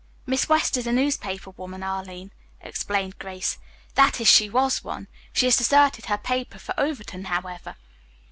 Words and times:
"Miss 0.25 0.49
West 0.49 0.77
is 0.77 0.87
a 0.87 0.91
newspaper 0.91 1.51
woman, 1.51 1.83
Arline," 1.83 2.33
explained 2.59 3.19
Grace. 3.19 3.59
"That 3.93 4.19
is, 4.19 4.27
she 4.27 4.49
was 4.49 4.83
one. 4.83 5.07
She 5.31 5.45
has 5.45 5.57
deserted 5.57 6.05
her 6.07 6.17
paper 6.17 6.57
for 6.57 6.73
Overton, 6.75 7.25
however." 7.25 7.75